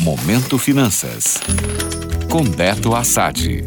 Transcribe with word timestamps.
Momento 0.00 0.56
Finanças. 0.56 1.38
Com 2.30 2.42
Beto 2.42 2.94
Assad. 2.94 3.62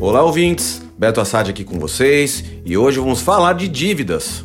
Olá, 0.00 0.24
ouvintes. 0.24 0.82
Beto 0.98 1.20
Assad 1.20 1.48
aqui 1.48 1.62
com 1.62 1.78
vocês 1.78 2.42
e 2.64 2.76
hoje 2.76 2.98
vamos 2.98 3.20
falar 3.20 3.52
de 3.52 3.68
dívidas. 3.68 4.44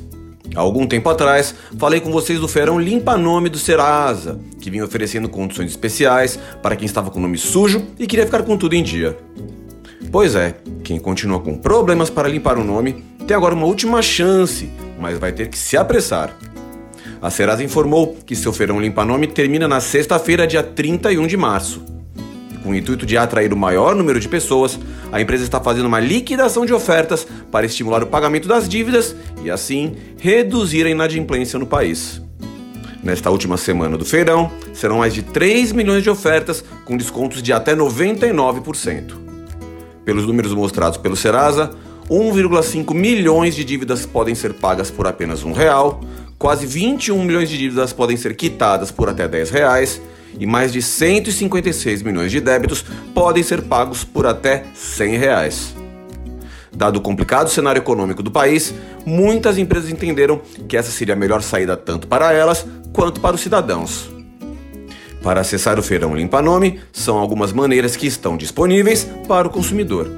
Há 0.55 0.59
algum 0.59 0.85
tempo 0.85 1.09
atrás, 1.09 1.55
falei 1.79 1.99
com 1.99 2.11
vocês 2.11 2.39
do 2.39 2.47
feirão 2.47 2.79
Limpa 2.79 3.17
Nome 3.17 3.49
do 3.49 3.57
Serasa, 3.57 4.39
que 4.61 4.69
vinha 4.69 4.85
oferecendo 4.85 5.27
condições 5.27 5.71
especiais 5.71 6.37
para 6.61 6.75
quem 6.75 6.85
estava 6.85 7.09
com 7.09 7.19
nome 7.19 7.39
sujo 7.39 7.83
e 7.97 8.05
queria 8.05 8.27
ficar 8.27 8.43
com 8.43 8.55
tudo 8.55 8.75
em 8.75 8.83
dia. 8.83 9.17
Pois 10.11 10.35
é, 10.35 10.55
quem 10.83 10.99
continua 10.99 11.39
com 11.39 11.57
problemas 11.57 12.11
para 12.11 12.29
limpar 12.29 12.59
o 12.59 12.63
nome 12.63 13.03
tem 13.25 13.35
agora 13.35 13.55
uma 13.55 13.65
última 13.65 14.03
chance, 14.03 14.69
mas 14.99 15.17
vai 15.17 15.31
ter 15.31 15.47
que 15.47 15.57
se 15.57 15.75
apressar. 15.75 16.37
A 17.23 17.29
Serasa 17.29 17.63
informou 17.63 18.17
que 18.25 18.35
seu 18.35 18.51
feirão 18.51 18.81
Limpa 18.81 19.05
Nome 19.05 19.27
termina 19.27 19.65
na 19.65 19.79
sexta-feira, 19.79 20.45
dia 20.45 20.61
31 20.61 21.25
de 21.25 21.37
março. 21.37 21.81
Com 22.61 22.71
o 22.71 22.75
intuito 22.75 23.05
de 23.05 23.15
atrair 23.15 23.53
o 23.53 23.55
maior 23.55 23.95
número 23.95 24.19
de 24.19 24.27
pessoas, 24.27 24.77
a 25.09 25.21
empresa 25.21 25.45
está 25.45 25.57
fazendo 25.61 25.85
uma 25.85 26.01
liquidação 26.01 26.65
de 26.65 26.73
ofertas 26.73 27.25
para 27.49 27.65
estimular 27.65 28.03
o 28.03 28.07
pagamento 28.07 28.45
das 28.45 28.67
dívidas 28.67 29.15
e, 29.41 29.49
assim, 29.49 29.95
reduzir 30.19 30.85
a 30.85 30.89
inadimplência 30.89 31.57
no 31.57 31.65
país. 31.65 32.21
Nesta 33.01 33.29
última 33.29 33.55
semana 33.55 33.97
do 33.97 34.03
feirão, 34.03 34.51
serão 34.73 34.97
mais 34.97 35.13
de 35.13 35.21
3 35.23 35.71
milhões 35.71 36.03
de 36.03 36.09
ofertas 36.09 36.61
com 36.83 36.97
descontos 36.97 37.41
de 37.41 37.53
até 37.53 37.73
99%. 37.73 39.13
Pelos 40.03 40.27
números 40.27 40.53
mostrados 40.53 40.97
pelo 40.97 41.15
Serasa, 41.15 41.71
1,5 42.09 42.93
milhões 42.93 43.55
de 43.55 43.63
dívidas 43.63 44.05
podem 44.05 44.35
ser 44.35 44.53
pagas 44.55 44.91
por 44.91 45.07
apenas 45.07 45.45
um 45.45 45.53
real, 45.53 46.01
quase 46.43 46.65
21 46.65 47.23
milhões 47.23 47.47
de 47.47 47.57
dívidas 47.57 47.93
podem 47.93 48.17
ser 48.17 48.35
quitadas 48.35 48.91
por 48.91 49.07
até 49.07 49.29
10 49.29 49.49
reais 49.49 50.01
e 50.37 50.45
mais 50.45 50.73
de 50.73 50.81
156 50.81 52.01
milhões 52.01 52.33
de 52.33 52.41
débitos 52.41 52.83
podem 53.13 53.41
ser 53.41 53.61
pagos 53.61 54.03
por 54.03 54.25
até 54.25 54.65
100 54.75 55.15
reais. 55.15 55.73
Dado 56.69 56.97
o 56.97 57.01
complicado 57.01 57.49
cenário 57.49 57.79
econômico 57.79 58.21
do 58.21 58.29
país, 58.29 58.73
muitas 59.05 59.57
empresas 59.57 59.89
entenderam 59.89 60.41
que 60.67 60.75
essa 60.75 60.91
seria 60.91 61.13
a 61.13 61.17
melhor 61.17 61.41
saída 61.41 61.77
tanto 61.77 62.07
para 62.07 62.33
elas 62.33 62.67
quanto 62.91 63.21
para 63.21 63.37
os 63.37 63.41
cidadãos. 63.41 64.11
Para 65.23 65.39
acessar 65.39 65.79
o 65.79 65.83
Feirão 65.83 66.13
Limpa 66.13 66.41
Nome, 66.41 66.81
são 66.91 67.19
algumas 67.19 67.53
maneiras 67.53 67.95
que 67.95 68.05
estão 68.05 68.35
disponíveis 68.35 69.07
para 69.29 69.47
o 69.47 69.49
consumidor. 69.49 70.11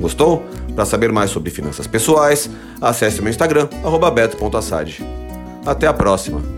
Gostou? 0.00 0.44
Para 0.74 0.84
saber 0.84 1.10
mais 1.10 1.30
sobre 1.30 1.50
finanças 1.50 1.86
pessoais, 1.86 2.50
acesse 2.80 3.22
meu 3.22 3.30
Instagram, 3.30 3.68
beto.assad. 4.10 5.02
Até 5.64 5.86
a 5.86 5.92
próxima! 5.92 6.55